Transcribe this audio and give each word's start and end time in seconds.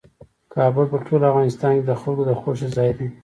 کابل 0.53 0.85
په 0.91 0.97
ټول 1.05 1.21
افغانستان 1.31 1.71
کې 1.77 1.83
د 1.85 1.91
خلکو 2.01 2.23
د 2.29 2.31
خوښې 2.39 2.67
ځای 2.75 2.91
دی. 2.97 3.07